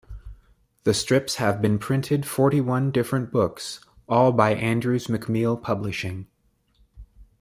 The 0.83 0.95
strips 0.95 1.35
have 1.35 1.61
been 1.61 1.77
printed 1.77 2.25
forty-one 2.25 2.89
different 2.89 3.31
books, 3.31 3.81
all 4.09 4.31
by 4.31 4.55
Andrews 4.55 5.05
McMeel 5.05 5.61
Publishing. 5.61 6.25